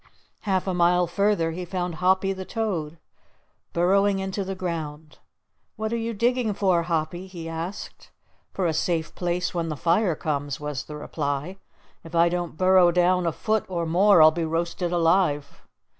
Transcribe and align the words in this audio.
Half 0.49 0.65
a 0.65 0.73
mile 0.73 1.05
further 1.05 1.51
he 1.51 1.63
found 1.63 1.93
Hoppy 2.01 2.33
the 2.33 2.43
Toad 2.43 2.97
burrowing 3.71 4.17
into 4.17 4.43
the 4.43 4.55
ground. 4.55 5.19
"What 5.75 5.93
are 5.93 5.95
you 5.95 6.11
digging 6.15 6.55
for, 6.55 6.81
Hoppy?" 6.81 7.27
he 7.27 7.47
asked. 7.47 8.09
"For 8.51 8.65
a 8.65 8.73
safe 8.73 9.13
place 9.13 9.53
when 9.53 9.69
the 9.69 9.77
fire 9.77 10.15
comes," 10.15 10.59
was 10.59 10.85
the 10.85 10.95
reply. 10.95 11.59
"If 12.03 12.15
I 12.15 12.29
don't 12.29 12.57
burrow 12.57 12.89
down 12.89 13.27
a 13.27 13.31
foot 13.31 13.63
or 13.67 13.85
more 13.85 14.23
I'll 14.23 14.31
be 14.31 14.43
roasted 14.43 14.91
alive." 14.91 15.61